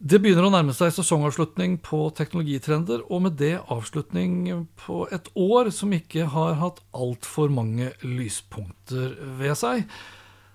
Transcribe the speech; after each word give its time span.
Det 0.00 0.16
begynner 0.16 0.46
å 0.48 0.52
nærme 0.54 0.72
seg 0.72 0.94
sesongavslutning 0.96 1.74
på 1.84 2.06
teknologitrender, 2.16 3.02
og 3.12 3.26
med 3.26 3.34
det 3.36 3.58
avslutning 3.68 4.46
på 4.80 5.02
et 5.12 5.26
år 5.36 5.68
som 5.76 5.92
ikke 5.92 6.24
har 6.32 6.54
hatt 6.56 6.80
altfor 6.96 7.52
mange 7.52 7.90
lyspunkter 8.00 9.12
ved 9.36 9.58
seg. 9.60 9.84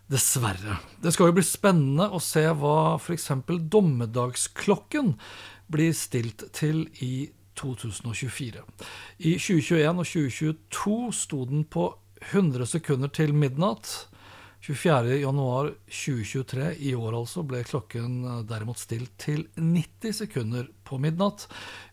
Dessverre. 0.10 0.80
Det 0.98 1.14
skal 1.14 1.30
jo 1.30 1.36
bli 1.38 1.46
spennende 1.46 2.10
å 2.10 2.22
se 2.22 2.42
hva 2.58 2.96
f.eks. 2.98 3.30
dommedagsklokken 3.70 5.14
blir 5.70 5.94
stilt 5.94 6.48
til 6.58 6.88
i 7.06 7.30
2024. 7.62 8.66
I 9.30 9.38
2021 9.38 10.02
og 10.02 10.10
2022 10.10 10.98
sto 11.22 11.46
den 11.46 11.70
på 11.70 11.92
100 12.32 12.66
sekunder 12.74 13.14
til 13.14 13.38
midnatt. 13.38 14.08
24.1.2023 14.66 16.72
i 16.90 16.96
år 16.98 17.14
altså 17.20 17.44
ble 17.46 17.60
klokken 17.68 18.26
eh, 18.26 18.40
derimot 18.50 18.80
stilt 18.82 19.14
til 19.22 19.46
90 19.60 20.14
sekunder 20.24 20.66
på 20.86 20.98
midnatt, 21.02 21.48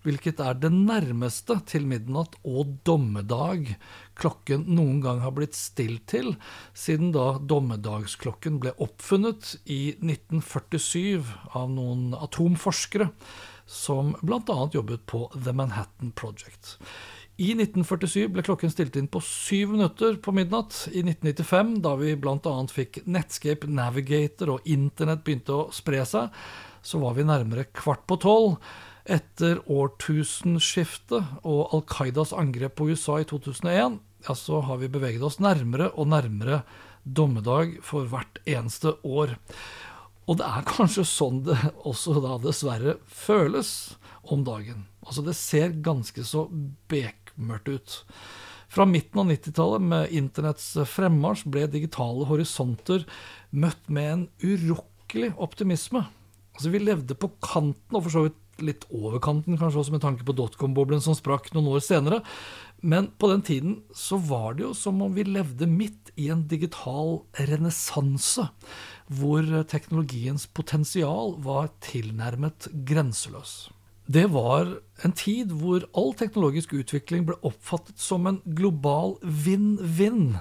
hvilket 0.05 0.41
er 0.41 0.55
det 0.61 0.73
nærmeste 0.73 1.55
til 1.69 1.87
midnatt 1.89 2.37
og 2.49 2.67
dommedag 2.89 3.77
klokken 4.17 4.65
noen 4.73 5.01
gang 5.05 5.21
har 5.25 5.33
blitt 5.37 5.55
stilt 5.57 6.07
til, 6.13 6.37
siden 6.73 7.13
da 7.13 7.39
dommedagsklokken 7.41 8.61
ble 8.63 8.73
oppfunnet 8.81 9.57
i 9.65 9.97
1947 10.01 11.23
av 11.53 11.71
noen 11.73 12.15
atomforskere 12.17 13.11
som 13.69 14.17
bl.a. 14.25 14.69
jobbet 14.73 15.07
på 15.09 15.31
The 15.37 15.53
Manhattan 15.57 16.13
Project. 16.17 16.79
I 17.41 17.55
1947 17.57 18.27
ble 18.29 18.43
klokken 18.45 18.71
stilt 18.73 18.97
inn 19.01 19.09
på 19.09 19.23
syv 19.25 19.73
minutter 19.73 20.19
på 20.21 20.35
midnatt. 20.37 20.83
I 20.93 21.01
1995, 21.01 21.79
da 21.85 21.95
vi 21.97 22.13
bl.a. 22.21 22.53
fikk 22.69 23.01
Netscape 23.09 23.71
Navigator 23.73 24.59
og 24.59 24.69
internett 24.69 25.25
begynte 25.25 25.57
å 25.57 25.71
spre 25.73 26.05
seg, 26.09 26.29
så 26.85 27.01
var 27.01 27.17
vi 27.17 27.25
nærmere 27.25 27.71
kvart 27.73 28.05
på 28.11 28.19
tolv. 28.21 28.59
Etter 29.09 29.63
årtusenskiftet 29.65 31.41
og 31.49 31.73
Al 31.75 31.83
Qaidas 31.89 32.35
angrep 32.37 32.77
på 32.79 32.91
USA 32.93 33.19
i 33.23 33.27
2001, 33.27 33.99
ja, 34.29 34.37
så 34.39 34.61
har 34.69 34.79
vi 34.79 34.93
beveget 34.93 35.25
oss 35.27 35.41
nærmere 35.43 35.89
og 35.97 36.13
nærmere 36.13 36.61
dommedag 37.03 37.81
for 37.83 38.07
hvert 38.13 38.39
eneste 38.45 38.95
år. 39.03 39.35
Og 40.29 40.39
det 40.39 40.47
er 40.47 40.69
kanskje 40.69 41.09
sånn 41.09 41.43
det 41.49 41.59
også 41.83 42.21
da 42.23 42.39
dessverre 42.45 43.01
føles 43.09 43.97
om 44.23 44.45
dagen. 44.47 44.92
Altså 45.03 45.25
Det 45.27 45.35
ser 45.39 45.75
ganske 45.83 46.25
så 46.27 46.47
bek 46.91 47.23
bekmørkt 47.33 47.69
ut. 47.69 47.97
Fra 48.73 48.87
midten 48.89 49.21
av 49.21 49.29
90-tallet, 49.29 49.83
med 49.83 50.13
internetts 50.17 50.77
fremmarsj, 50.89 51.47
ble 51.53 51.67
digitale 51.69 52.25
horisonter 52.29 53.05
møtt 53.51 53.89
med 53.89 54.13
en 54.13 54.29
urokkelig 54.41 55.35
optimisme. 55.37 56.07
Altså, 56.55 56.71
vi 56.73 56.81
levde 56.81 57.17
på 57.17 57.31
kanten, 57.45 57.97
og 57.97 58.07
for 58.07 58.13
så 58.13 58.25
vidt 58.27 58.39
litt 58.63 58.87
over 58.93 59.21
kanten, 59.21 59.59
kanskje 59.59 59.81
også 59.81 59.95
med 59.95 60.03
tanke 60.05 60.25
på 60.25 60.35
dotcom-boblen 60.37 61.03
som 61.05 61.17
sprakk 61.17 61.51
noen 61.53 61.71
år 61.73 61.85
senere. 61.85 62.21
Men 62.83 63.11
på 63.19 63.29
den 63.31 63.45
tiden 63.45 63.77
så 63.97 64.19
var 64.21 64.57
det 64.57 64.67
jo 64.67 64.73
som 64.77 65.01
om 65.05 65.13
vi 65.17 65.25
levde 65.27 65.69
midt 65.69 66.13
i 66.21 66.29
en 66.33 66.47
digital 66.49 67.23
renessanse, 67.49 68.49
hvor 69.13 69.53
teknologiens 69.69 70.49
potensial 70.49 71.37
var 71.45 71.73
tilnærmet 71.85 72.69
grenseløs. 72.89 73.73
Det 74.07 74.25
var 74.27 74.81
en 75.05 75.13
tid 75.15 75.53
hvor 75.55 75.85
all 75.95 76.11
teknologisk 76.19 76.73
utvikling 76.75 77.23
ble 77.29 77.37
oppfattet 77.47 78.01
som 78.03 78.27
en 78.27 78.41
global 78.59 79.15
vinn-vinn. 79.23 80.35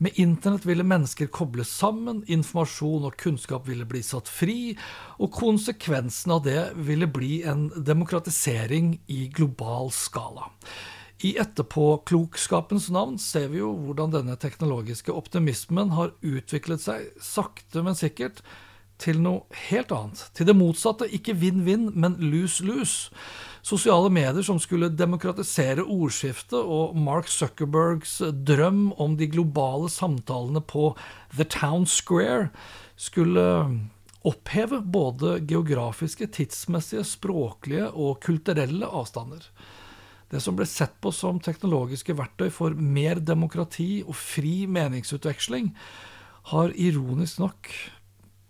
Med 0.00 0.16
internett 0.20 0.64
ville 0.64 0.86
mennesker 0.86 1.28
kobles 1.28 1.68
sammen, 1.76 2.22
informasjon 2.24 3.04
og 3.08 3.18
kunnskap 3.20 3.68
ville 3.68 3.84
bli 3.88 4.00
satt 4.06 4.32
fri, 4.32 4.72
og 5.20 5.32
konsekvensen 5.36 6.32
av 6.38 6.42
det 6.48 6.64
ville 6.88 7.08
bli 7.08 7.42
en 7.44 7.68
demokratisering 7.76 8.96
i 9.12 9.26
global 9.28 9.92
skala. 9.92 10.48
I 11.22 11.36
etterpåklokskapens 11.38 12.88
navn 12.90 13.20
ser 13.22 13.52
vi 13.52 13.60
jo 13.60 13.70
hvordan 13.84 14.16
denne 14.16 14.40
teknologiske 14.40 15.12
optimismen 15.14 15.92
har 15.94 16.16
utviklet 16.24 16.82
seg 16.82 17.12
sakte, 17.22 17.84
men 17.84 17.94
sikkert 17.94 18.40
til 19.02 19.22
noe 19.22 19.62
helt 19.68 19.92
annet. 19.94 20.26
Til 20.36 20.48
det 20.48 20.56
motsatte. 20.56 21.08
Ikke 21.10 21.34
vinn-vinn, 21.38 21.90
men 21.98 22.18
lose-lose. 22.22 23.10
Sosiale 23.62 24.10
medier 24.10 24.42
som 24.42 24.58
skulle 24.58 24.90
demokratisere 24.90 25.84
ordskiftet, 25.86 26.58
og 26.58 26.96
Mark 26.98 27.28
Zuckerbergs 27.30 28.16
drøm 28.46 28.88
om 28.98 29.14
de 29.18 29.28
globale 29.30 29.90
samtalene 29.92 30.62
på 30.66 30.92
The 31.36 31.46
Town 31.46 31.86
Square, 31.86 32.48
skulle 32.98 33.44
oppheve 34.26 34.80
både 34.82 35.36
geografiske, 35.46 36.26
tidsmessige, 36.34 37.04
språklige 37.06 37.88
og 37.90 38.20
kulturelle 38.22 38.86
avstander. 38.86 39.46
Det 40.32 40.40
som 40.42 40.56
ble 40.56 40.66
sett 40.66 40.94
på 41.02 41.12
som 41.14 41.40
teknologiske 41.42 42.14
verktøy 42.18 42.48
for 42.54 42.74
mer 42.74 43.20
demokrati 43.20 44.02
og 44.06 44.16
fri 44.16 44.62
meningsutveksling, 44.70 45.74
har 46.50 46.72
ironisk 46.74 47.38
nok 47.42 47.68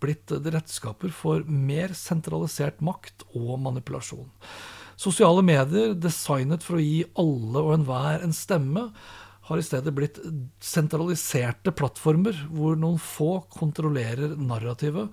blitt 0.02 0.32
redskaper 0.32 1.12
for 1.14 1.46
mer 1.46 1.94
sentralisert 1.96 2.82
makt 2.84 3.26
og 3.38 3.56
manipulasjon. 3.64 4.28
Sosiale 5.00 5.42
medier, 5.46 5.94
designet 5.98 6.62
for 6.66 6.78
å 6.78 6.84
gi 6.84 7.02
alle 7.18 7.62
og 7.62 7.76
enhver 7.78 8.22
en 8.26 8.34
stemme, 8.36 8.88
har 9.48 9.58
i 9.58 9.64
stedet 9.66 9.90
blitt 9.94 10.20
sentraliserte 10.62 11.72
plattformer 11.74 12.36
hvor 12.52 12.76
noen 12.78 13.00
få 13.02 13.40
kontrollerer 13.52 14.36
narrativet 14.38 15.10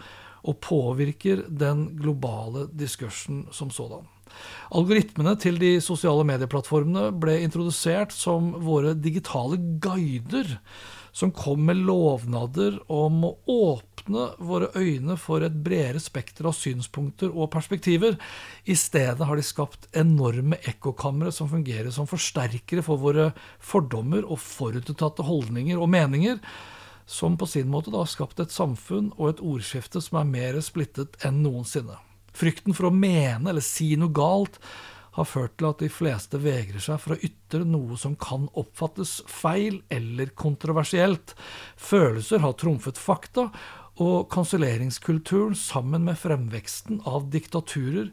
og 0.48 0.62
påvirker 0.64 1.48
den 1.50 1.88
globale 2.00 2.68
diskursen 2.78 3.48
som 3.56 3.74
sådan. 3.74 4.06
Algoritmene 4.78 5.34
til 5.42 5.58
de 5.60 5.72
sosiale 5.82 6.24
medieplattformene 6.30 7.10
ble 7.18 7.40
introdusert 7.42 8.14
som 8.14 8.54
våre 8.62 8.94
digitale 8.94 9.58
guider 9.82 10.60
som 11.12 11.34
kom 11.34 11.66
med 11.66 11.82
lovnader 11.88 12.78
om 12.94 13.24
å 13.26 13.34
åpne 13.50 13.99
våre 14.10 14.70
øyne 14.76 15.16
for 15.20 15.44
et 15.46 15.56
bredere 15.64 16.02
spekter 16.02 16.50
av 16.50 16.56
synspunkter 16.58 17.30
og 17.30 17.52
perspektiver. 17.54 18.18
I 18.66 18.76
stedet 18.76 19.26
har 19.26 19.38
de 19.38 19.46
skapt 19.46 19.88
enorme 19.98 20.60
ekkokamre 20.68 21.32
som 21.36 21.50
fungerer 21.52 21.92
som 21.94 22.10
forsterkere 22.10 22.84
for 22.86 23.02
våre 23.02 23.30
fordommer 23.60 24.26
og 24.26 24.42
forutinntatte 24.42 25.26
holdninger 25.28 25.80
og 25.80 25.90
meninger, 25.94 26.42
som 27.10 27.38
på 27.38 27.48
sin 27.50 27.70
måte 27.70 27.94
da 27.94 28.04
har 28.04 28.12
skapt 28.12 28.40
et 28.42 28.54
samfunn 28.54 29.14
og 29.18 29.32
et 29.32 29.42
ordskifte 29.42 30.02
som 30.04 30.22
er 30.22 30.30
mer 30.30 30.62
splittet 30.62 31.18
enn 31.26 31.42
noensinne. 31.46 31.98
Frykten 32.38 32.76
for 32.78 32.90
å 32.90 32.96
mene 32.96 33.50
eller 33.50 33.66
si 33.66 33.96
noe 33.98 34.14
galt 34.14 34.60
har 35.20 35.28
ført 35.28 35.58
til 35.60 35.70
at 35.70 35.82
de 35.82 35.90
fleste 35.92 36.40
vegrer 36.42 36.82
seg 36.84 37.00
for 37.02 37.16
å 37.16 37.22
ytre 37.26 37.66
noe 37.68 37.98
som 38.00 38.16
kan 38.20 38.48
oppfattes 38.60 39.20
feil 39.28 39.82
eller 39.92 40.32
kontroversielt. 40.38 41.36
Følelser 41.80 42.44
har 42.46 42.56
trumfet 42.60 43.00
fakta, 43.02 43.50
og 44.00 44.30
kanselleringskulturen 44.32 45.56
sammen 45.60 46.06
med 46.08 46.20
fremveksten 46.20 47.02
av 47.10 47.28
diktaturer 47.34 48.10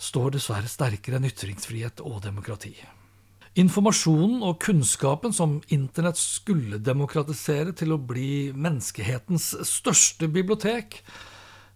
står 0.00 0.36
dessverre 0.36 0.68
sterkere 0.70 1.18
enn 1.20 1.28
ytringsfrihet 1.28 2.02
og 2.04 2.22
demokrati. 2.24 2.74
Informasjonen 3.58 4.44
og 4.46 4.60
kunnskapen 4.62 5.34
som 5.34 5.58
internett 5.74 6.20
skulle 6.20 6.78
demokratisere 6.78 7.74
til 7.76 7.96
å 7.96 7.98
bli 7.98 8.52
menneskehetens 8.54 9.52
største 9.66 10.30
bibliotek, 10.30 11.00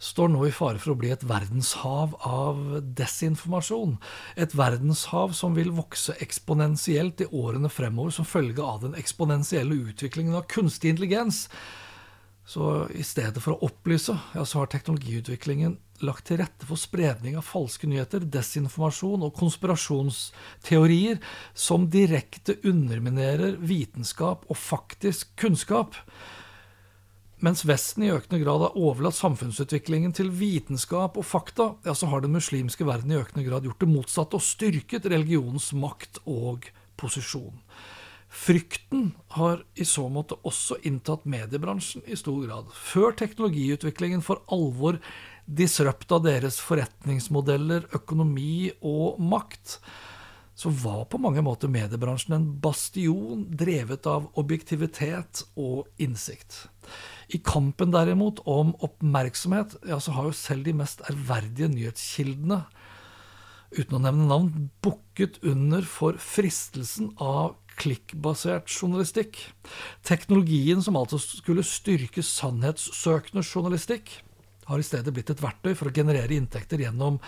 står 0.05 0.29
nå 0.29 0.43
i 0.47 0.53
fare 0.53 0.81
for 0.82 0.93
å 0.93 0.99
bli 0.99 1.11
et 1.15 1.23
verdenshav 1.25 2.17
av 2.29 2.59
desinformasjon. 2.99 3.97
Et 4.37 4.56
verdenshav 4.56 5.32
som 5.38 5.55
vil 5.56 5.70
vokse 5.75 6.17
eksponentielt 6.25 7.25
i 7.25 7.31
årene 7.31 7.70
fremover 7.73 8.12
som 8.12 8.29
følge 8.29 8.62
av 8.62 8.82
den 8.85 8.99
eksponentielle 9.00 9.79
utviklingen 9.88 10.37
av 10.37 10.49
kunstig 10.50 10.93
intelligens. 10.93 11.47
Så 12.44 12.88
i 12.93 13.02
stedet 13.06 13.41
for 13.41 13.55
å 13.55 13.70
opplyse, 13.70 14.12
ja, 14.35 14.44
så 14.44 14.61
har 14.61 14.69
teknologiutviklingen 14.73 15.79
lagt 16.05 16.26
til 16.29 16.43
rette 16.43 16.67
for 16.69 16.76
spredning 16.81 17.38
av 17.41 17.46
falske 17.49 17.88
nyheter, 17.88 18.26
desinformasjon 18.29 19.25
og 19.25 19.32
konspirasjonsteorier 19.38 21.23
som 21.56 21.88
direkte 21.88 22.58
underminerer 22.67 23.56
vitenskap 23.64 24.44
og 24.50 24.61
faktisk 24.61 25.32
kunnskap. 25.41 25.96
Mens 27.44 27.64
Vesten 27.69 28.05
i 28.05 28.12
økende 28.12 28.41
grad 28.44 28.62
har 28.67 28.76
overlatt 28.76 29.17
samfunnsutviklingen 29.19 30.12
til 30.17 30.31
vitenskap 30.32 31.17
og 31.20 31.26
fakta, 31.29 31.73
ja, 31.85 31.96
så 31.96 32.08
har 32.12 32.25
den 32.25 32.37
muslimske 32.37 32.87
verden 32.88 33.12
i 33.12 33.19
økende 33.20 33.44
grad 33.49 33.67
gjort 33.67 33.81
det 33.81 33.91
motsatte 33.91 34.38
og 34.38 34.44
styrket 34.44 35.08
religionens 35.12 35.73
makt 35.76 36.20
og 36.29 36.69
posisjon. 37.00 37.56
Frykten 38.35 39.13
har 39.37 39.61
i 39.79 39.85
så 39.87 40.09
måte 40.11 40.35
også 40.43 40.81
inntatt 40.89 41.23
mediebransjen 41.31 42.03
i 42.11 42.17
stor 42.19 42.41
grad. 42.43 42.73
Før 42.75 43.15
teknologiutviklingen 43.21 44.25
for 44.27 44.43
alvor 44.53 44.99
disrupta 45.47 46.19
deres 46.25 46.59
forretningsmodeller, 46.65 47.87
økonomi 47.95 48.73
og 48.83 49.21
makt, 49.23 49.79
så 50.55 50.71
var 50.83 51.05
på 51.11 51.19
mange 51.23 51.43
måter 51.47 51.71
mediebransjen 51.71 52.37
en 52.37 52.51
bastion 52.63 53.47
drevet 53.59 54.07
av 54.11 54.29
objektivitet 54.39 55.43
og 55.55 55.87
innsikt. 56.03 56.65
I 57.35 57.41
kampen 57.43 57.95
derimot 57.95 58.43
om 58.51 58.75
oppmerksomhet, 58.85 59.79
ja, 59.87 59.99
så 60.03 60.15
har 60.15 60.29
jo 60.29 60.39
selv 60.39 60.67
de 60.67 60.77
mest 60.79 61.03
ærverdige 61.11 61.71
nyhetskildene, 61.71 62.65
uten 63.75 63.99
å 63.99 64.03
nevne 64.05 64.29
navn, 64.31 64.71
bukket 64.85 65.41
under 65.43 65.87
for 65.87 66.19
fristelsen 66.23 67.11
av 67.19 67.57
klikkbasert 67.81 68.71
journalistikk. 68.71 69.38
Teknologien 70.06 70.82
som 70.85 70.99
altså 71.00 71.21
skulle 71.23 71.65
styrke 71.67 72.25
sannhetssøkende 72.25 73.44
journalistikk, 73.44 74.21
har 74.65 74.81
i 74.81 74.87
stedet 74.87 75.12
blitt 75.12 75.31
et 75.32 75.43
verktøy 75.44 75.75
for 75.76 75.91
å 75.91 75.94
generere 75.94 76.37
inntekter 76.37 76.81
gjennom 76.81 77.19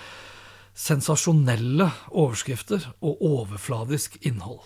sensasjonelle 0.77 1.89
overskrifter 2.13 2.85
og 3.05 3.21
overfladisk 3.25 4.19
innhold. 4.29 4.63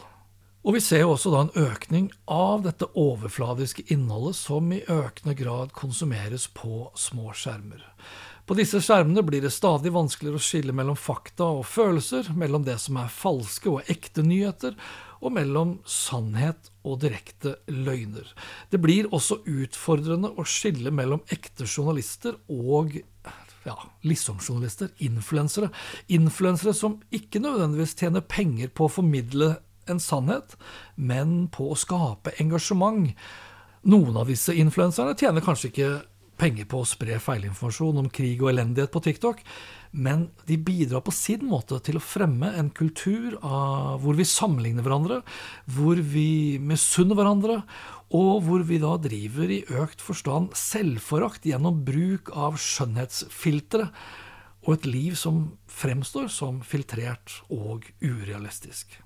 Og 0.60 0.76
vi 0.76 0.80
ser 0.84 1.06
jo 1.06 1.14
også 1.14 1.30
da 1.32 1.44
en 1.46 1.54
økning 1.70 2.10
av 2.28 2.66
dette 2.66 2.90
overfladiske 2.98 3.86
innholdet 3.94 4.36
som 4.36 4.66
i 4.76 4.82
økende 4.84 5.32
grad 5.38 5.72
konsumeres 5.72 6.50
på 6.52 6.90
små 6.98 7.32
skjermer. 7.32 7.86
På 8.44 8.56
disse 8.58 8.80
skjermene 8.82 9.22
blir 9.24 9.40
det 9.44 9.52
stadig 9.54 9.92
vanskeligere 9.94 10.40
å 10.40 10.42
skille 10.42 10.74
mellom 10.76 10.98
fakta 10.98 11.46
og 11.60 11.64
følelser, 11.70 12.32
mellom 12.36 12.64
det 12.66 12.76
som 12.82 12.98
er 13.00 13.12
falske 13.14 13.70
og 13.70 13.88
ekte 13.92 14.24
nyheter, 14.26 14.74
og 15.20 15.36
mellom 15.36 15.76
sannhet 15.88 16.70
og 16.82 16.98
direkte 17.04 17.54
løgner. 17.70 18.26
Det 18.72 18.80
blir 18.82 19.08
også 19.14 19.40
utfordrende 19.48 20.32
å 20.34 20.44
skille 20.48 20.92
mellom 20.92 21.22
ekte 21.32 21.68
journalister 21.68 22.36
og 22.50 22.98
ja, 23.64 23.76
liksom-journalister, 24.02 24.92
influensere. 25.04 25.70
Influensere 26.12 26.74
som 26.76 26.98
ikke 27.14 27.40
nødvendigvis 27.44 27.96
tjener 28.00 28.24
penger 28.24 28.72
på 28.72 28.88
å 28.88 28.94
formidle 28.98 29.54
en 29.88 30.00
sannhet, 30.02 30.56
men 30.96 31.48
på 31.52 31.70
å 31.70 31.78
skape 31.78 32.34
engasjement. 32.42 33.12
Noen 33.88 34.16
av 34.20 34.28
disse 34.28 34.52
influenserne 34.52 35.16
tjener 35.16 35.44
kanskje 35.44 35.70
ikke 35.70 35.90
penger 36.40 36.66
på 36.70 36.80
å 36.80 36.88
spre 36.88 37.18
feilinformasjon 37.20 38.00
om 38.00 38.08
krig 38.12 38.40
og 38.42 38.52
elendighet 38.54 38.92
på 38.92 39.02
TikTok, 39.04 39.42
men 39.90 40.28
de 40.48 40.56
bidrar 40.62 41.02
på 41.04 41.12
sin 41.14 41.42
måte 41.50 41.80
til 41.84 41.98
å 41.98 42.04
fremme 42.04 42.52
en 42.56 42.70
kultur 42.72 43.34
hvor 43.42 44.16
vi 44.16 44.26
sammenligner 44.28 44.86
hverandre, 44.86 45.20
hvor 45.74 46.00
vi 46.00 46.60
misunner 46.62 47.18
hverandre, 47.18 47.60
og 48.16 48.46
hvor 48.46 48.64
vi 48.66 48.80
da 48.82 48.96
driver 49.02 49.52
i 49.52 49.60
økt 49.82 50.02
forstand 50.02 50.54
selvforakt 50.58 51.46
gjennom 51.46 51.84
bruk 51.86 52.32
av 52.34 52.58
skjønnhetsfiltre 52.58 53.90
og 54.66 54.74
et 54.74 54.88
liv 54.88 55.14
som 55.18 55.44
fremstår 55.70 56.28
som 56.32 56.60
filtrert 56.66 57.40
og 57.52 57.86
urealistisk. 58.02 58.98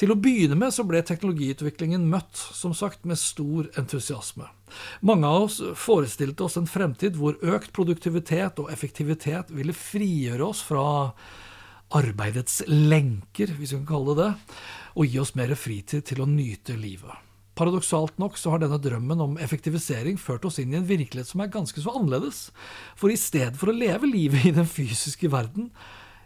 Til 0.00 0.12
å 0.12 0.18
begynne 0.20 0.58
med 0.58 0.74
så 0.74 0.84
ble 0.86 1.02
teknologiutviklingen 1.06 2.06
møtt 2.10 2.36
som 2.36 2.74
sagt, 2.76 3.04
med 3.04 3.20
stor 3.20 3.70
entusiasme. 3.80 4.48
Mange 5.00 5.28
av 5.28 5.48
oss 5.48 5.60
forestilte 5.78 6.46
oss 6.46 6.58
en 6.60 6.68
fremtid 6.70 7.18
hvor 7.18 7.38
økt 7.42 7.72
produktivitet 7.76 8.58
og 8.62 8.72
effektivitet 8.72 9.52
ville 9.54 9.76
frigjøre 9.76 10.46
oss 10.46 10.64
fra 10.66 10.86
arbeidets 11.94 12.64
lenker, 12.66 13.52
hvis 13.54 13.72
vi 13.72 13.78
kan 13.78 13.90
kalle 13.92 14.16
det 14.16 14.26
det, 14.26 14.56
og 14.96 15.06
gi 15.06 15.20
oss 15.22 15.36
mer 15.38 15.54
fritid 15.58 16.06
til 16.08 16.22
å 16.24 16.28
nyte 16.30 16.74
livet. 16.78 17.22
Paradoksalt 17.56 18.18
nok 18.20 18.36
så 18.36 18.52
har 18.52 18.60
denne 18.60 18.76
drømmen 18.82 19.22
om 19.24 19.36
effektivisering 19.40 20.18
ført 20.20 20.44
oss 20.44 20.58
inn 20.60 20.74
i 20.74 20.80
en 20.80 20.88
virkelighet 20.88 21.30
som 21.30 21.40
er 21.40 21.52
ganske 21.52 21.80
så 21.80 21.94
annerledes. 21.96 22.50
For 23.00 23.12
i 23.12 23.16
stedet 23.16 23.56
for 23.56 23.72
å 23.72 23.76
leve 23.76 24.10
livet 24.10 24.44
i 24.44 24.52
den 24.56 24.68
fysiske 24.68 25.30
verden, 25.32 25.70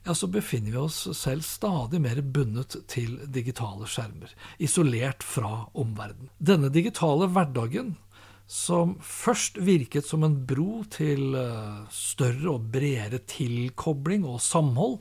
ja, 0.05 0.15
så 0.15 0.27
befinner 0.27 0.73
vi 0.73 0.79
oss 0.81 1.03
selv 1.19 1.45
stadig 1.45 2.01
mer 2.01 2.21
bundet 2.23 2.77
til 2.89 3.19
digitale 3.29 3.89
skjermer, 3.91 4.33
isolert 4.59 5.25
fra 5.27 5.67
omverdenen. 5.73 6.31
Denne 6.39 6.71
digitale 6.73 7.29
hverdagen, 7.29 7.97
som 8.51 8.97
først 9.05 9.61
virket 9.63 10.09
som 10.09 10.25
en 10.27 10.39
bro 10.47 10.81
til 10.91 11.37
eh, 11.39 11.83
større 11.95 12.57
og 12.57 12.71
bredere 12.73 13.21
tilkobling 13.31 14.25
og 14.27 14.41
samhold, 14.43 14.99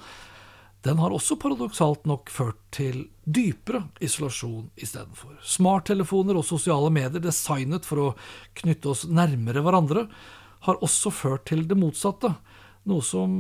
den 0.86 1.00
har 1.02 1.12
også 1.12 1.36
paradoksalt 1.40 2.06
nok 2.07 2.30
ført 2.31 2.60
til 2.72 3.02
dypere 3.25 3.81
isolasjon 4.04 4.69
istedenfor. 4.80 5.40
Smarttelefoner 5.44 6.38
og 6.40 6.48
sosiale 6.48 6.92
medier 6.94 7.24
designet 7.24 7.88
for 7.88 8.04
å 8.04 8.13
knytte 8.62 8.94
oss 8.94 9.04
nærmere 9.10 9.63
hverandre, 9.66 10.06
har 10.68 10.80
også 10.84 11.12
ført 11.12 11.48
til 11.52 11.66
det 11.68 11.75
motsatte, 11.80 12.31
noe 12.88 13.04
som 13.04 13.31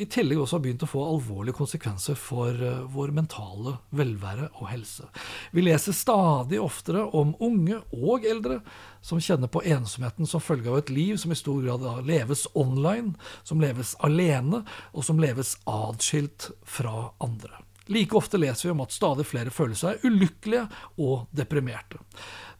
i 0.00 0.06
tillegg 0.10 0.40
også 0.40 0.58
har 0.58 0.64
begynt 0.64 0.84
å 0.86 0.90
få 0.90 1.02
alvorlige 1.06 1.56
konsekvenser 1.58 2.18
for 2.18 2.58
uh, 2.60 2.84
vår 2.94 3.12
mentale 3.16 3.76
velvære 3.94 4.50
og 4.60 4.68
helse. 4.70 5.08
Vi 5.54 5.64
leser 5.64 5.96
stadig 5.96 6.60
oftere 6.62 7.04
om 7.16 7.34
unge 7.44 7.80
og 7.94 8.26
eldre 8.28 8.60
som 9.04 9.20
kjenner 9.22 9.50
på 9.52 9.62
ensomheten 9.68 10.28
som 10.28 10.42
følge 10.42 10.72
av 10.72 10.80
et 10.80 10.94
liv 10.94 11.18
som 11.20 11.34
i 11.34 11.38
stor 11.38 11.60
grad 11.64 12.06
leves 12.08 12.46
online, 12.54 13.14
som 13.44 13.60
leves 13.62 13.94
alene, 14.04 14.64
og 14.92 15.04
som 15.06 15.20
leves 15.20 15.56
adskilt 15.68 16.50
fra 16.64 17.10
andre. 17.22 17.64
Like 17.92 18.16
ofte 18.16 18.40
leser 18.40 18.68
vi 18.68 18.72
om 18.72 18.82
at 18.84 18.94
stadig 18.94 19.26
flere 19.28 19.52
føler 19.52 19.76
seg 19.76 20.04
ulykkelige 20.08 20.64
og 21.04 21.26
deprimerte. 21.36 22.00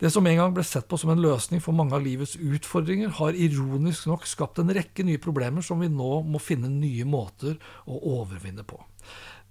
Det 0.00 0.10
som 0.12 0.26
en 0.26 0.36
gang 0.36 0.56
ble 0.56 0.64
sett 0.66 0.88
på 0.90 0.98
som 1.00 1.14
en 1.14 1.22
løsning 1.22 1.62
for 1.64 1.76
mange 1.76 1.96
av 1.96 2.04
livets 2.04 2.34
utfordringer, 2.36 3.14
har 3.20 3.38
ironisk 3.38 4.10
nok 4.10 4.26
skapt 4.28 4.60
en 4.60 4.72
rekke 4.74 5.06
nye 5.06 5.22
problemer 5.22 5.64
som 5.64 5.80
vi 5.80 5.88
nå 5.88 6.18
må 6.28 6.42
finne 6.42 6.68
nye 6.68 7.06
måter 7.08 7.56
å 7.88 8.00
overvinne 8.18 8.66
på. 8.68 8.82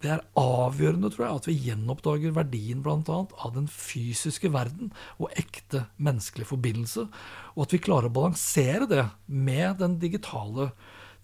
Det 0.03 0.11
er 0.11 0.23
avgjørende 0.35 1.09
tror 1.13 1.25
jeg, 1.25 1.39
at 1.39 1.47
vi 1.47 1.57
gjenoppdager 1.69 2.35
verdien 2.35 2.81
bl.a. 2.83 3.19
av 3.23 3.53
den 3.55 3.69
fysiske 3.71 4.51
verden 4.51 4.91
og 5.15 5.31
ekte 5.39 5.85
menneskelig 5.95 6.49
forbindelse, 6.49 7.07
og 7.55 7.65
at 7.65 7.73
vi 7.73 7.81
klarer 7.85 8.11
å 8.11 8.17
balansere 8.19 8.89
det 8.91 9.07
med 9.31 9.79
den 9.79 9.97
digitale 10.03 10.73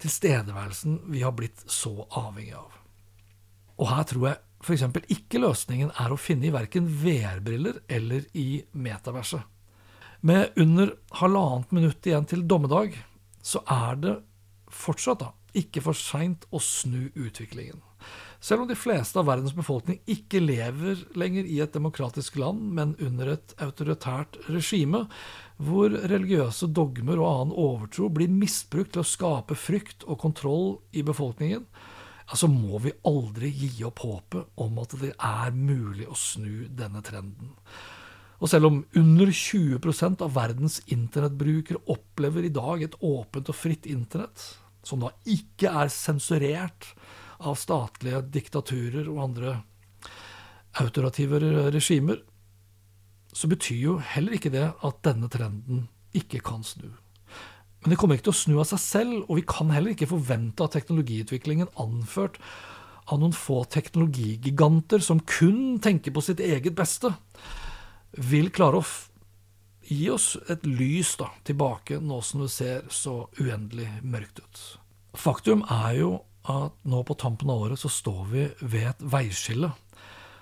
tilstedeværelsen 0.00 1.02
vi 1.12 1.20
har 1.26 1.36
blitt 1.36 1.60
så 1.68 1.92
avhengig 2.08 2.56
av. 2.56 2.79
Og 3.80 3.88
her 3.88 4.06
tror 4.08 4.28
jeg 4.28 4.40
f.eks. 4.60 4.84
ikke 5.08 5.40
løsningen 5.40 5.92
er 5.96 6.12
å 6.12 6.20
finne 6.20 6.50
i 6.50 6.54
verken 6.54 6.88
VR-briller 7.00 7.80
eller 7.88 8.26
i 8.36 8.62
metaverset. 8.76 9.42
Med 10.20 10.52
under 10.60 10.92
halvannet 11.16 11.70
minutt 11.72 12.06
igjen 12.06 12.26
til 12.28 12.44
dommedag, 12.44 12.98
så 13.40 13.62
er 13.64 14.00
det 14.02 14.16
fortsatt 14.70 15.22
da, 15.22 15.30
ikke 15.56 15.80
for 15.82 15.96
seint 15.96 16.44
å 16.52 16.60
snu 16.60 17.08
utviklingen. 17.16 17.80
Selv 18.40 18.64
om 18.64 18.68
de 18.70 18.76
fleste 18.76 19.20
av 19.20 19.26
verdens 19.28 19.52
befolkning 19.56 19.98
ikke 20.08 20.40
lever 20.40 21.02
lenger 21.20 21.48
i 21.48 21.58
et 21.60 21.74
demokratisk 21.74 22.38
land, 22.40 22.62
men 22.76 22.94
under 23.04 23.34
et 23.34 23.52
autoritært 23.60 24.38
regime, 24.48 25.02
hvor 25.60 25.92
religiøse 25.92 26.70
dogmer 26.72 27.20
og 27.20 27.28
annen 27.30 27.56
overtro 27.64 28.08
blir 28.12 28.32
misbrukt 28.32 28.94
til 28.94 29.04
å 29.04 29.08
skape 29.08 29.56
frykt 29.60 30.06
og 30.08 30.20
kontroll 30.22 30.70
i 30.96 31.04
befolkningen, 31.04 31.66
altså 32.30 32.48
må 32.50 32.78
vi 32.84 32.92
aldri 33.08 33.50
gi 33.50 33.84
opp 33.86 34.04
håpet 34.04 34.60
om 34.62 34.78
at 34.82 34.94
det 35.00 35.12
er 35.16 35.54
mulig 35.56 36.06
å 36.08 36.18
snu 36.18 36.68
denne 36.78 37.02
trenden. 37.06 37.54
Og 38.40 38.48
selv 38.48 38.70
om 38.70 38.78
under 38.96 39.32
20% 39.34 40.22
av 40.24 40.32
verdens 40.36 40.78
internettbrukere 40.88 41.82
opplever 41.92 42.46
i 42.46 42.54
dag 42.54 42.84
et 42.86 42.96
åpent 43.04 43.50
og 43.52 43.58
fritt 43.58 43.88
internett, 43.90 44.40
som 44.86 45.02
da 45.02 45.10
ikke 45.28 45.72
er 45.82 45.92
sensurert 45.92 46.92
av 47.44 47.58
statlige 47.60 48.22
diktaturer 48.32 49.10
og 49.10 49.20
andre 49.26 49.58
autorative 50.80 51.40
regimer, 51.74 52.22
så 53.32 53.50
betyr 53.50 53.82
jo 53.82 53.98
heller 54.14 54.38
ikke 54.38 54.52
det 54.54 54.66
at 54.70 55.04
denne 55.06 55.28
trenden 55.32 55.86
ikke 56.16 56.40
kan 56.44 56.64
snu. 56.66 56.88
Men 57.80 57.92
det 57.92 58.00
kommer 58.00 58.18
ikke 58.18 58.28
til 58.28 58.34
å 58.34 58.40
snu 58.40 58.56
av 58.60 58.68
seg 58.68 58.82
selv, 58.82 59.14
og 59.26 59.38
vi 59.38 59.46
kan 59.48 59.70
heller 59.72 59.94
ikke 59.94 60.10
forvente 60.10 60.66
at 60.66 60.74
teknologiutviklingen 60.76 61.70
anført 61.80 62.36
av 63.10 63.20
noen 63.22 63.34
få 63.34 63.62
teknologigiganter 63.72 65.02
som 65.02 65.22
kun 65.26 65.80
tenker 65.82 66.14
på 66.14 66.22
sitt 66.24 66.42
eget 66.44 66.76
beste, 66.78 67.12
vil 68.12 68.50
klare 68.54 68.82
å 68.82 68.86
gi 69.90 70.06
oss 70.12 70.34
et 70.52 70.66
lys 70.66 71.16
da, 71.18 71.30
tilbake 71.46 71.98
nå 72.04 72.20
som 72.22 72.44
det 72.44 72.52
ser 72.54 72.84
så 72.94 73.24
uendelig 73.40 73.88
mørkt 74.06 74.42
ut. 74.42 74.64
Faktum 75.18 75.64
er 75.66 75.96
jo 75.98 76.12
at 76.50 76.76
nå 76.88 77.02
på 77.06 77.16
tampen 77.18 77.50
av 77.50 77.66
året 77.66 77.80
så 77.80 77.90
står 77.92 78.20
vi 78.30 78.44
ved 78.60 78.86
et 78.92 79.02
veiskille. 79.12 79.72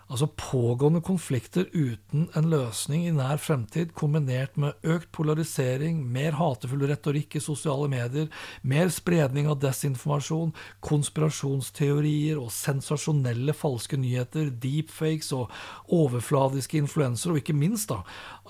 Altså 0.08 0.24
pågående 0.40 1.02
konflikter 1.04 1.66
uten 1.74 2.30
en 2.36 2.46
løsning 2.48 3.02
i 3.04 3.12
nær 3.12 3.36
fremtid, 3.44 3.90
kombinert 3.92 4.54
med 4.56 4.78
økt 4.88 5.10
polarisering, 5.12 6.00
mer 6.00 6.38
hatefull 6.38 6.86
retorikk 6.88 7.36
i 7.36 7.42
sosiale 7.44 7.90
medier, 7.92 8.30
mer 8.64 8.88
spredning 8.94 9.50
av 9.52 9.58
desinformasjon, 9.60 10.54
konspirasjonsteorier 10.80 12.40
og 12.40 12.48
sensasjonelle 12.56 13.52
falske 13.52 14.00
nyheter, 14.00 14.48
deepfakes 14.62 15.28
og 15.36 15.52
overfladiske 15.92 16.80
influensere, 16.80 17.36
og 17.36 17.42
ikke 17.42 17.58
minst 17.58 17.92
da, 17.92 18.00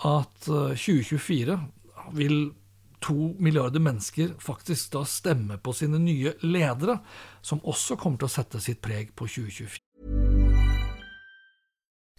at 0.07 0.47
2024 0.47 1.59
eh, 1.59 1.67
vil 2.15 2.39
to 3.03 3.33
milliarder 3.43 3.83
mennesker 3.83 4.37
faktisk 4.43 4.95
da 4.95 5.03
stemme 5.07 5.59
på 5.59 5.75
sine 5.75 5.99
nye 6.03 6.37
ledere, 6.47 7.01
som 7.43 7.63
også 7.67 7.99
kommer 7.99 8.23
til 8.23 8.31
å 8.31 8.37
sette 8.39 8.63
sitt 8.63 8.83
preg 8.85 9.11
på 9.19 9.27
2024. 9.27 9.88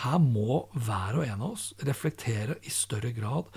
Her 0.00 0.20
må 0.22 0.64
hver 0.72 1.18
og 1.20 1.26
en 1.26 1.44
av 1.44 1.54
oss 1.54 1.70
reflektere 1.84 2.56
i 2.64 2.72
større 2.72 3.12
grad 3.16 3.50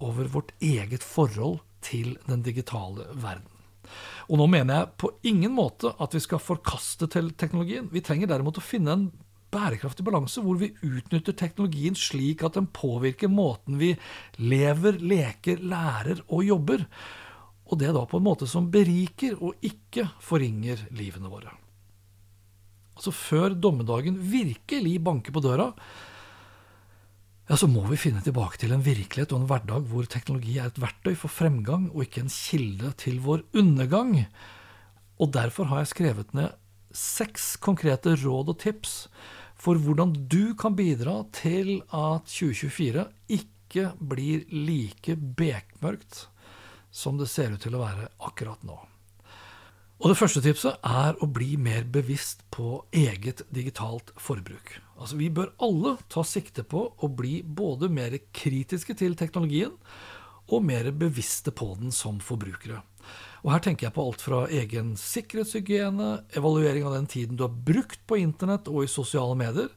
over 0.00 0.28
vårt 0.32 0.52
eget 0.60 1.04
forhold 1.04 1.60
til 1.84 2.16
den 2.26 2.44
digitale 2.44 3.06
verden. 3.14 3.48
Og 4.30 4.38
nå 4.38 4.46
mener 4.50 4.76
jeg 4.76 4.92
på 5.00 5.10
ingen 5.26 5.54
måte 5.56 5.92
at 5.98 6.14
vi 6.14 6.20
skal 6.22 6.42
forkaste 6.42 7.08
teknologien. 7.10 7.88
Vi 7.90 8.02
trenger 8.04 8.30
derimot 8.30 8.60
å 8.60 8.64
finne 8.64 8.94
en 8.94 9.08
bærekraftig 9.50 10.04
balanse 10.06 10.42
hvor 10.44 10.60
vi 10.60 10.70
utnytter 10.86 11.34
teknologien 11.34 11.96
slik 11.98 12.44
at 12.46 12.58
den 12.58 12.68
påvirker 12.70 13.32
måten 13.32 13.80
vi 13.80 13.94
lever, 14.38 15.00
leker, 15.00 15.64
lærer 15.64 16.22
og 16.28 16.44
jobber. 16.46 16.86
Og 17.70 17.80
det 17.80 17.90
da 17.96 18.04
på 18.06 18.20
en 18.20 18.26
måte 18.26 18.46
som 18.50 18.70
beriker 18.70 19.38
og 19.40 19.58
ikke 19.66 20.06
forringer 20.22 20.86
livene 20.94 21.30
våre. 21.32 21.54
Altså 23.00 23.14
Før 23.16 23.54
dommedagen 23.56 24.18
virkelig 24.20 24.98
banker 25.00 25.32
på 25.32 25.40
døra, 25.40 25.70
ja, 27.48 27.56
så 27.56 27.64
må 27.66 27.80
vi 27.88 27.96
finne 27.96 28.20
tilbake 28.20 28.60
til 28.60 28.74
en 28.76 28.84
virkelighet 28.84 29.32
og 29.32 29.40
en 29.40 29.46
hverdag 29.48 29.86
hvor 29.88 30.04
teknologi 30.04 30.58
er 30.60 30.68
et 30.68 30.80
verktøy 30.82 31.14
for 31.16 31.32
fremgang 31.32 31.86
og 31.94 32.04
ikke 32.04 32.26
en 32.26 32.30
kilde 32.30 32.92
til 33.00 33.16
vår 33.24 33.46
undergang. 33.56 34.12
Og 35.16 35.32
derfor 35.32 35.70
har 35.72 35.80
jeg 35.80 35.92
skrevet 35.94 36.36
ned 36.36 36.52
seks 36.92 37.54
konkrete 37.64 38.12
råd 38.20 38.52
og 38.52 38.60
tips 38.60 38.94
for 39.56 39.80
hvordan 39.80 40.12
du 40.28 40.52
kan 40.60 40.76
bidra 40.76 41.22
til 41.32 41.80
at 41.88 42.28
2024 42.28 43.08
ikke 43.40 43.90
blir 44.12 44.44
like 44.52 45.16
bekmørkt 45.16 46.26
som 46.92 47.16
det 47.16 47.32
ser 47.32 47.56
ut 47.56 47.64
til 47.64 47.80
å 47.80 47.84
være 47.86 48.12
akkurat 48.28 48.60
nå. 48.68 48.76
Og 50.00 50.08
Det 50.08 50.16
første 50.16 50.40
tipset 50.40 50.78
er 50.80 51.18
å 51.20 51.26
bli 51.28 51.58
mer 51.60 51.84
bevisst 51.84 52.46
på 52.48 52.78
eget 52.96 53.42
digitalt 53.52 54.14
forbruk. 54.16 54.78
Altså 54.96 55.18
Vi 55.20 55.28
bør 55.28 55.52
alle 55.60 55.98
ta 56.08 56.24
sikte 56.24 56.64
på 56.64 56.86
å 56.96 57.10
bli 57.12 57.42
både 57.44 57.90
mer 57.92 58.16
kritiske 58.32 58.96
til 58.96 59.12
teknologien 59.20 59.74
og 60.48 60.64
mer 60.64 60.88
bevisste 60.96 61.52
på 61.52 61.74
den 61.82 61.92
som 61.92 62.16
forbrukere. 62.16 62.80
Og 63.44 63.52
Her 63.52 63.60
tenker 63.60 63.90
jeg 63.90 63.96
på 63.98 64.06
alt 64.08 64.24
fra 64.24 64.40
egen 64.48 64.94
sikkerhetshygiene, 64.96 66.32
evaluering 66.32 66.88
av 66.88 66.96
den 66.96 67.08
tiden 67.08 67.36
du 67.36 67.44
har 67.44 67.52
brukt 67.52 68.00
på 68.08 68.22
internett 68.24 68.72
og 68.72 68.86
i 68.86 68.90
sosiale 68.90 69.36
medier, 69.36 69.68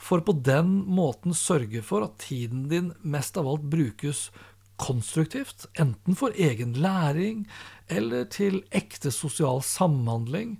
for 0.00 0.24
på 0.24 0.32
den 0.32 0.78
måten 0.88 1.36
sørge 1.36 1.84
for 1.84 2.08
at 2.08 2.16
tiden 2.24 2.70
din 2.72 2.94
mest 3.04 3.36
av 3.36 3.48
alt 3.50 3.68
brukes 3.68 4.30
konstruktivt, 4.78 5.66
enten 5.78 6.16
for 6.18 6.34
egen 6.38 6.76
læring 6.78 7.44
eller 7.88 8.28
til 8.32 8.62
ekte 8.70 9.12
sosial 9.14 9.62
samhandling, 9.64 10.56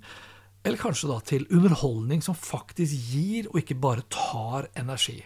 eller 0.63 0.79
kanskje 0.81 1.09
da 1.09 1.19
til 1.23 1.47
underholdning 1.55 2.23
som 2.23 2.35
faktisk 2.35 3.13
gir 3.13 3.49
og 3.51 3.61
ikke 3.61 3.79
bare 3.79 4.05
tar 4.11 4.67
energi. 4.77 5.21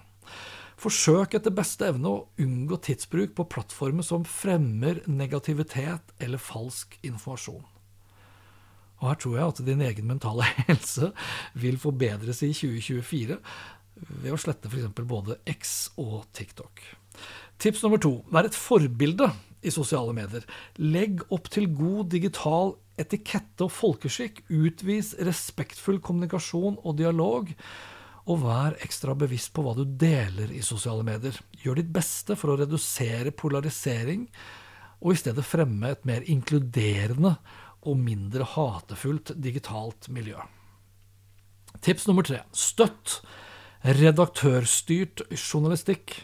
Forsøk 0.83 1.37
etter 1.37 1.53
beste 1.55 1.87
evne 1.87 2.09
å 2.09 2.23
unngå 2.43 2.77
tidsbruk 2.83 3.35
på 3.37 3.47
plattformer 3.55 4.05
som 4.05 4.25
fremmer 4.27 4.99
negativitet 5.07 6.11
eller 6.19 6.41
falsk 6.41 6.97
informasjon. 7.07 7.63
Og 8.99 9.07
Her 9.09 9.19
tror 9.19 9.37
jeg 9.37 9.51
at 9.51 9.61
din 9.67 9.83
egen 9.83 10.09
mentale 10.09 10.47
helse 10.67 11.11
vil 11.59 11.79
forbedres 11.79 12.43
i 12.43 12.51
2024 12.55 13.39
ved 14.23 14.33
å 14.33 14.39
slette 14.39 14.71
f.eks. 14.71 14.91
både 15.07 15.39
X 15.49 15.73
og 16.01 16.23
TikTok. 16.35 16.83
Tips 17.63 17.79
nummer 17.85 18.01
to 18.01 18.17
vær 18.27 18.43
et 18.43 18.57
forbilde 18.59 19.29
i 19.63 19.71
sosiale 19.71 20.11
medier. 20.15 20.43
Legg 20.83 21.21
opp 21.31 21.45
til 21.53 21.69
god 21.71 22.09
digital 22.11 22.73
etikette 22.99 23.63
og 23.63 23.71
folkeskikk. 23.71 24.41
Utvis 24.51 25.13
respektfull 25.23 26.01
kommunikasjon 26.03 26.75
og 26.83 26.97
dialog. 26.99 27.53
Og 28.27 28.41
vær 28.43 28.75
ekstra 28.83 29.15
bevisst 29.15 29.53
på 29.55 29.63
hva 29.63 29.77
du 29.77 29.85
deler 29.87 30.51
i 30.51 30.59
sosiale 30.63 31.05
medier. 31.07 31.37
Gjør 31.63 31.79
ditt 31.79 31.93
beste 31.95 32.35
for 32.39 32.51
å 32.51 32.57
redusere 32.59 33.31
polarisering, 33.31 34.27
og 34.99 35.15
i 35.15 35.21
stedet 35.23 35.47
fremme 35.47 35.91
et 35.91 36.03
mer 36.07 36.27
inkluderende 36.31 37.37
og 37.83 37.99
mindre 37.99 38.47
hatefullt 38.57 39.33
digitalt 39.43 40.07
miljø. 40.11 40.39
Tips 41.83 42.07
nummer 42.07 42.27
tre 42.27 42.43
støtt 42.55 43.21
redaktørstyrt 43.83 45.25
journalistikk. 45.31 46.15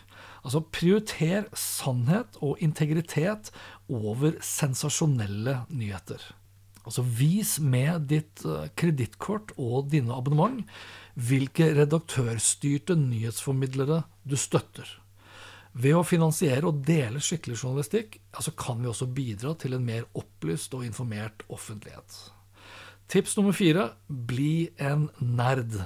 Altså 0.43 0.62
prioriter 0.74 1.50
sannhet 1.58 2.38
og 2.46 2.62
integritet 2.63 3.51
over 3.89 4.38
sensasjonelle 4.46 5.63
nyheter. 5.69 6.22
Altså 6.86 7.03
vis 7.03 7.58
med 7.62 8.08
ditt 8.10 8.46
eh, 8.48 8.69
kredittkort 8.79 9.51
og 9.60 9.91
dine 9.91 10.15
abonnement 10.15 10.63
hvilke 11.19 11.74
redaktørstyrte 11.75 12.96
nyhetsformidlere 12.98 14.03
du 14.24 14.36
støtter. 14.39 14.88
Ved 15.79 15.93
å 16.00 16.05
finansiere 16.08 16.65
og 16.65 16.81
dele 16.88 17.22
skikkelig 17.22 17.60
journalistikk 17.60 18.17
altså 18.34 18.55
kan 18.58 18.79
vi 18.81 18.89
også 18.89 19.10
bidra 19.13 19.53
til 19.60 19.75
en 19.77 19.86
mer 19.86 20.08
opplyst 20.17 20.74
og 20.74 20.86
informert 20.88 21.43
offentlighet. 21.51 22.15
Tips 23.10 23.36
nummer 23.38 23.55
fire 23.58 23.91
bli 24.08 24.69
en 24.77 25.08
nerd. 25.19 25.77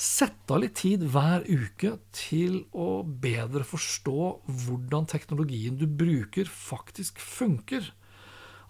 Sett 0.00 0.48
av 0.48 0.62
litt 0.62 0.78
tid 0.80 1.02
hver 1.12 1.42
uke 1.44 1.90
til 2.16 2.62
å 2.72 3.02
bedre 3.04 3.66
forstå 3.68 4.28
hvordan 4.62 5.08
teknologien 5.10 5.76
du 5.76 5.84
bruker, 5.84 6.48
faktisk 6.48 7.20
funker. 7.20 7.90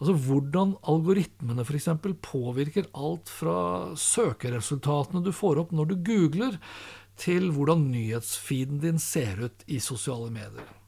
Altså 0.01 0.17
hvordan 0.25 0.75
algoritmene 0.91 1.63
f.eks. 1.63 1.87
påvirker 2.27 2.91
alt 2.99 3.31
fra 3.31 3.61
søkeresultatene 3.95 5.23
du 5.23 5.31
får 5.37 5.63
opp 5.63 5.77
når 5.77 5.93
du 5.93 5.97
googler, 6.11 6.59
til 7.21 7.51
hvordan 7.55 7.87
nyhetsfeeden 7.93 8.81
din 8.83 8.99
ser 8.99 9.45
ut 9.45 9.67
i 9.71 9.79
sosiale 9.85 10.33
medier. 10.35 10.80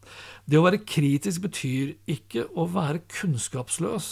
Det 0.42 0.58
å 0.58 0.64
være 0.64 0.82
kritisk 0.82 1.44
betyr 1.44 1.92
ikke 2.10 2.48
å 2.58 2.66
være 2.70 3.04
kunnskapsløs. 3.12 4.08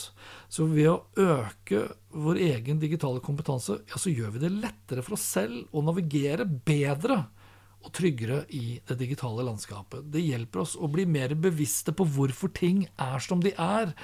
Så 0.51 0.67
ved 0.71 0.93
å 0.93 1.01
øke 1.19 1.89
vår 2.15 2.41
egen 2.47 2.79
digitale 2.83 3.23
kompetanse, 3.25 3.81
ja, 3.91 3.99
så 3.99 4.13
gjør 4.13 4.37
vi 4.37 4.45
det 4.45 4.53
lettere 4.55 5.03
for 5.07 5.19
oss 5.19 5.27
selv 5.27 5.67
å 5.75 5.83
navigere 5.85 6.47
bedre 6.47 7.25
og 7.81 7.93
tryggere 7.97 8.45
i 8.55 8.79
det 8.87 8.97
digitale 9.01 9.45
landskapet. 9.47 10.07
Det 10.13 10.23
hjelper 10.23 10.63
oss 10.63 10.77
å 10.77 10.91
bli 10.93 11.07
mer 11.09 11.35
bevisste 11.35 11.95
på 11.97 12.07
hvorfor 12.07 12.53
ting 12.55 12.85
er 13.01 13.23
som 13.25 13.43
de 13.43 13.55
er. 13.57 13.95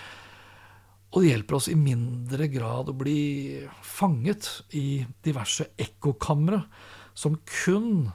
Og 1.13 1.23
det 1.23 1.31
hjelper 1.31 1.59
oss 1.59 1.69
i 1.71 1.77
mindre 1.79 2.49
grad 2.53 2.91
å 2.91 2.97
bli 2.97 3.65
fanget 3.87 4.49
i 4.77 5.05
diverse 5.25 5.69
ekkokamre 5.79 6.65
som 7.17 7.39
kun 7.63 8.09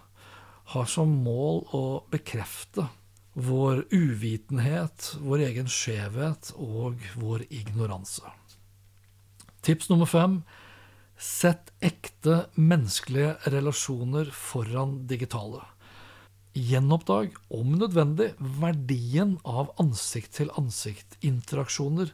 har 0.74 0.90
som 0.90 1.14
mål 1.24 1.64
å 1.78 1.86
bekrefte 2.12 2.88
vår 3.34 3.86
uvitenhet, 3.92 5.16
vår 5.24 5.40
egen 5.48 5.68
skjevhet 5.72 6.52
og 6.60 7.00
vår 7.16 7.46
ignoranse. 7.50 8.24
Tips 9.62 9.90
nummer 9.92 10.06
fem 10.10 10.42
sett 11.22 11.70
ekte 11.86 12.46
menneskelige 12.58 13.36
relasjoner 13.54 14.26
foran 14.34 15.08
digitale. 15.08 15.62
Gjenoppdag, 16.58 17.30
om 17.54 17.78
nødvendig, 17.80 18.34
verdien 18.40 19.40
av 19.48 19.72
ansikt-til-ansikt-interaksjoner. 19.80 22.12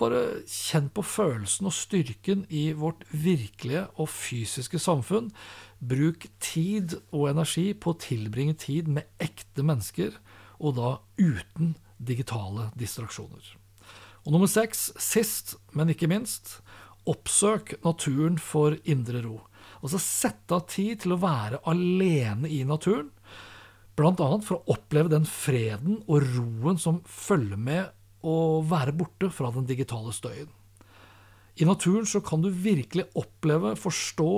Bare 0.00 0.42
kjenn 0.50 0.90
på 0.92 1.04
følelsen 1.06 1.68
og 1.70 1.74
styrken 1.76 2.44
i 2.52 2.72
vårt 2.76 3.04
virkelige 3.10 3.86
og 4.00 4.10
fysiske 4.12 4.80
samfunn. 4.82 5.30
Bruk 5.78 6.26
tid 6.42 6.98
og 7.10 7.30
energi 7.30 7.70
på 7.72 7.92
å 7.94 8.00
tilbringe 8.02 8.56
tid 8.58 8.90
med 8.90 9.08
ekte 9.22 9.64
mennesker, 9.66 10.18
og 10.62 10.76
da 10.78 10.90
uten 11.18 11.74
digitale 12.02 12.68
distraksjoner. 12.78 13.54
Og 14.22 14.34
nummer 14.34 14.50
seks, 14.50 14.90
sist, 15.02 15.56
men 15.74 15.90
ikke 15.90 16.10
minst, 16.10 16.60
oppsøk 17.08 17.74
naturen 17.82 18.38
for 18.38 18.76
indre 18.84 19.24
ro. 19.24 19.40
Altså 19.82 19.98
sette 20.02 20.54
av 20.54 20.68
tid 20.70 21.02
til 21.02 21.16
å 21.16 21.22
være 21.22 21.62
alene 21.70 22.50
i 22.50 22.62
naturen, 22.66 23.10
bl.a. 23.98 24.14
for 24.14 24.60
å 24.60 24.76
oppleve 24.76 25.10
den 25.12 25.26
freden 25.28 25.98
og 26.06 26.22
roen 26.36 26.78
som 26.80 27.02
følger 27.08 27.58
med 27.60 27.90
å 28.22 28.62
være 28.66 28.94
borte 28.96 29.30
fra 29.34 29.50
den 29.54 29.66
digitale 29.68 30.14
støyen. 30.14 30.50
I 31.60 31.66
naturen 31.68 32.06
så 32.08 32.22
kan 32.24 32.40
du 32.42 32.48
virkelig 32.48 33.10
oppleve, 33.18 33.74
forstå 33.76 34.30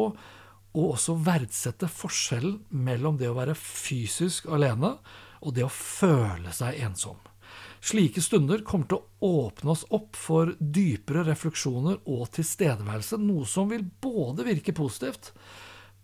og 0.74 0.86
også 0.96 1.14
verdsette 1.22 1.86
forskjellen 1.86 2.58
mellom 2.74 3.20
det 3.20 3.30
å 3.30 3.36
være 3.36 3.54
fysisk 3.58 4.48
alene 4.50 4.96
og 5.44 5.54
det 5.54 5.66
å 5.66 5.70
føle 5.70 6.50
seg 6.56 6.80
ensom. 6.82 7.20
Slike 7.84 8.22
stunder 8.24 8.64
kommer 8.64 8.88
til 8.88 8.98
å 8.98 9.30
åpne 9.44 9.74
oss 9.74 9.84
opp 9.94 10.16
for 10.16 10.54
dypere 10.58 11.26
refleksjoner 11.28 12.00
og 12.08 12.30
tilstedeværelse, 12.34 13.20
noe 13.20 13.44
som 13.46 13.68
vil 13.70 13.84
både 14.02 14.46
virke 14.48 14.74
positivt 14.74 15.34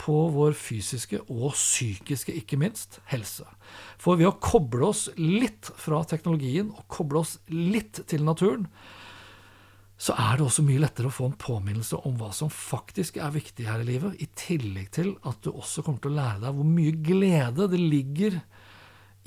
på 0.01 0.17
vår 0.33 0.55
fysiske 0.57 1.21
og 1.29 1.53
psykiske, 1.53 2.33
ikke 2.41 2.59
minst, 2.61 3.01
helse. 3.11 3.45
For 4.01 4.17
ved 4.21 4.31
å 4.31 4.39
koble 4.41 4.89
oss 4.89 5.09
litt 5.19 5.69
fra 5.77 6.01
teknologien 6.09 6.73
og 6.73 6.87
koble 6.91 7.21
oss 7.21 7.37
litt 7.53 8.03
til 8.09 8.25
naturen, 8.25 8.67
så 10.01 10.15
er 10.17 10.39
det 10.39 10.47
også 10.47 10.65
mye 10.65 10.81
lettere 10.81 11.11
å 11.11 11.13
få 11.13 11.27
en 11.29 11.37
påminnelse 11.37 11.99
om 12.09 12.15
hva 12.17 12.31
som 12.33 12.49
faktisk 12.49 13.19
er 13.21 13.35
viktig 13.35 13.67
her 13.69 13.83
i 13.83 13.89
livet, 13.91 14.17
i 14.17 14.31
tillegg 14.33 14.89
til 14.97 15.13
at 15.29 15.43
du 15.45 15.51
også 15.53 15.85
kommer 15.85 16.01
til 16.01 16.15
å 16.15 16.17
lære 16.17 16.41
deg 16.47 16.57
hvor 16.57 16.71
mye 16.71 16.95
glede 17.05 17.67
det 17.69 17.81
ligger 17.83 18.39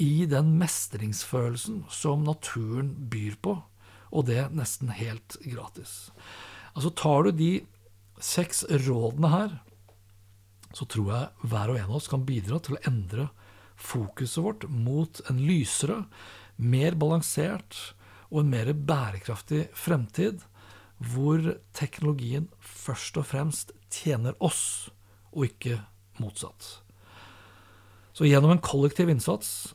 i 0.02 0.26
den 0.26 0.56
mestringsfølelsen 0.58 1.84
som 1.94 2.26
naturen 2.26 2.90
byr 3.12 3.38
på, 3.46 3.60
og 4.10 4.26
det 4.26 4.48
nesten 4.58 4.90
helt 4.98 5.38
gratis. 5.46 6.10
Altså 6.74 6.90
Tar 6.98 7.30
du 7.30 7.38
de 7.38 7.52
seks 8.18 8.64
rådene 8.88 9.30
her, 9.30 9.56
så 10.74 10.88
tror 10.90 11.12
jeg 11.14 11.50
hver 11.52 11.72
og 11.72 11.80
en 11.80 11.90
av 11.90 11.98
oss 12.00 12.10
kan 12.12 12.26
bidra 12.28 12.60
til 12.64 12.78
å 12.78 12.84
endre 12.90 13.30
fokuset 13.80 14.42
vårt 14.44 14.66
mot 14.70 15.22
en 15.30 15.42
lysere, 15.42 16.04
mer 16.58 16.98
balansert 17.00 17.78
og 18.30 18.44
en 18.44 18.52
mer 18.54 18.74
bærekraftig 18.74 19.68
fremtid 19.78 20.44
hvor 21.04 21.42
teknologien 21.76 22.48
først 22.62 23.18
og 23.20 23.28
fremst 23.28 23.74
tjener 23.94 24.38
oss, 24.42 24.90
og 25.34 25.50
ikke 25.50 25.80
motsatt. 26.22 26.80
Så 28.14 28.30
gjennom 28.30 28.54
en 28.54 28.62
kollektiv 28.64 29.10
innsats 29.10 29.74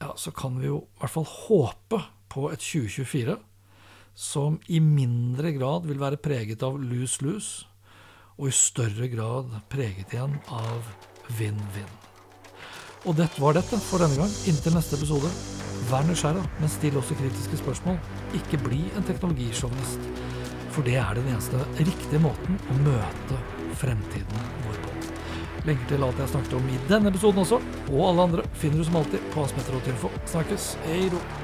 ja, 0.00 0.12
så 0.16 0.30
kan 0.34 0.60
vi 0.60 0.68
jo 0.70 0.84
i 0.84 1.02
hvert 1.02 1.14
fall 1.14 1.26
håpe 1.28 2.00
på 2.30 2.48
et 2.54 2.62
2024 2.62 3.36
som 4.14 4.60
i 4.70 4.78
mindre 4.82 5.50
grad 5.56 5.88
vil 5.88 5.98
være 5.98 6.20
preget 6.22 6.62
av 6.62 6.78
lose-lose, 6.78 7.66
og 8.38 8.48
i 8.50 8.54
større 8.54 9.08
grad 9.12 9.52
preget 9.70 10.14
igjen 10.14 10.34
av 10.52 10.88
vinn-vinn. 11.38 11.92
Og 13.04 13.16
det 13.18 13.28
var 13.36 13.56
dette 13.56 13.78
for 13.84 14.00
denne 14.00 14.16
gang. 14.16 14.32
Inntil 14.48 14.74
neste 14.74 14.96
episode, 14.96 15.28
vær 15.90 16.06
nysgjerrig, 16.08 16.44
men 16.60 16.72
still 16.72 16.96
også 17.00 17.16
kritiske 17.18 17.60
spørsmål. 17.60 17.98
Ikke 18.38 18.60
bli 18.64 18.80
en 18.96 19.04
teknologisjåvinist. 19.06 20.08
For 20.74 20.86
det 20.86 20.96
er 20.98 21.14
den 21.18 21.28
eneste 21.30 21.60
riktige 21.78 22.22
måten 22.24 22.58
å 22.72 22.78
møte 22.82 23.38
fremtiden 23.78 24.50
vår 24.64 24.80
på. 24.86 24.96
Lenker 25.68 25.94
til 25.94 26.04
alt 26.04 26.18
jeg 26.20 26.32
snakket 26.32 26.58
om 26.58 26.68
i 26.68 26.82
denne 26.90 27.12
episoden 27.12 27.44
også, 27.44 27.60
og 27.92 28.04
alle 28.08 28.28
andre, 28.28 28.50
finner 28.58 28.80
du 28.80 28.88
som 28.88 29.00
alltid 29.00 29.32
på 29.36 29.46
Asmetter.info. 29.46 30.12
Snakkes. 30.32 30.74
Hei 30.88 31.06
ro. 31.12 31.43